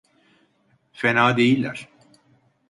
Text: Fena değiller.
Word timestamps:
Fena 0.91 1.37
değiller. 1.37 1.89